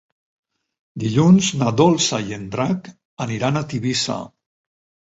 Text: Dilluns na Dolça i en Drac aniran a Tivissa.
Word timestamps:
Dilluns 1.03 1.51
na 1.61 1.69
Dolça 1.83 2.23
i 2.31 2.35
en 2.41 2.49
Drac 2.57 2.91
aniran 3.29 3.63
a 3.63 3.65
Tivissa. 3.75 4.23